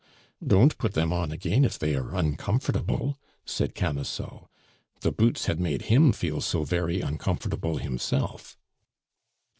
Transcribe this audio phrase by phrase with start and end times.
[0.43, 4.47] "Don't put them on again if they are uncomfortable," said Camusot.
[5.01, 8.57] (The boots had made him feel so very uncomfortable himself.)